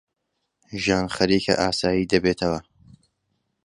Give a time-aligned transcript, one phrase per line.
[0.81, 2.59] ژیان خەریکە ئاسایی دەبێتەوە.